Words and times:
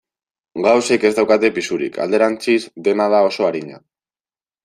Gauzek 0.67 1.03
ez 1.09 1.11
daukate 1.17 1.51
pisurik, 1.57 1.99
alderantziz, 2.07 2.57
dena 2.87 3.09
da 3.17 3.23
oso 3.29 3.49
arina. 3.53 3.79